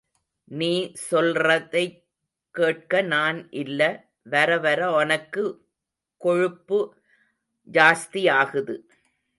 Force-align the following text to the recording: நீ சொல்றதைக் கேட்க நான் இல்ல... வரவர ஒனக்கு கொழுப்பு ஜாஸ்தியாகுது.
நீ 0.45 0.91
சொல்றதைக் 1.11 2.03
கேட்க 2.51 3.01
நான் 3.01 3.49
இல்ல... 3.51 4.09
வரவர 4.23 5.05
ஒனக்கு 5.05 5.57
கொழுப்பு 6.17 6.95
ஜாஸ்தியாகுது. 7.71 8.79